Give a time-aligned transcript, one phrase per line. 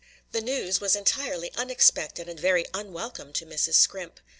[0.31, 3.75] The news was entirely unexpected and very unwelcome to Mrs.
[3.75, 4.19] Scrimp.